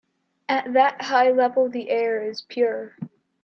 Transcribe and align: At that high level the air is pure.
At 0.49 0.73
that 0.73 0.99
high 1.03 1.29
level 1.29 1.69
the 1.69 1.91
air 1.91 2.23
is 2.23 2.41
pure. 2.41 2.97